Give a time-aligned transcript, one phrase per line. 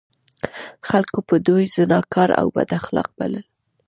[0.89, 3.45] خلکو به دوی زناکار او بد اخلاق بلل.